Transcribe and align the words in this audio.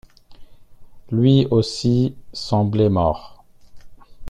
lui 1.11 1.45
aussi, 1.51 2.15
semblait 2.33 2.89
mort. 2.89 3.45